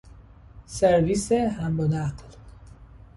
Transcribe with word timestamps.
سرویس 0.77 1.29
حمل 1.31 1.79
ونقل 1.83 2.29